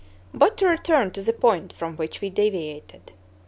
But 0.33 0.57
to 0.57 0.65
return 0.65 1.11
to 1.11 1.21
the 1.21 1.31
point 1.31 1.71
from 1.73 1.95
which 1.95 2.21
we 2.21 2.31
deviated. 2.31 3.11